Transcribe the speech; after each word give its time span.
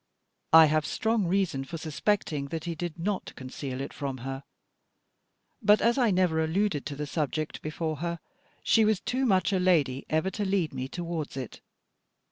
I 0.51 0.65
have 0.65 0.83
strong 0.87 1.27
reason 1.27 1.63
for 1.63 1.77
suspecting 1.77 2.47
that 2.47 2.63
he 2.63 2.73
did 2.73 2.97
not 2.97 3.33
conceal 3.35 3.79
it 3.81 3.93
from 3.93 4.17
her; 4.25 4.43
but 5.61 5.79
as 5.79 5.99
I 5.99 6.09
never 6.09 6.43
alluded 6.43 6.87
to 6.87 6.95
the 6.95 7.05
subject 7.05 7.61
before 7.61 7.97
her, 7.97 8.19
she 8.63 8.83
was 8.83 8.99
too 8.99 9.27
much 9.27 9.53
a 9.53 9.59
lady 9.59 10.07
ever 10.09 10.31
to 10.31 10.43
lead 10.43 10.73
me 10.73 10.87
towards 10.87 11.37
it. 11.37 11.61